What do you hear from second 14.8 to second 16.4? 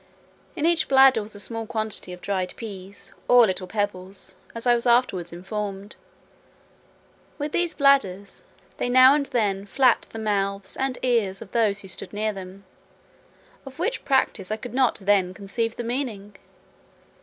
then conceive the meaning.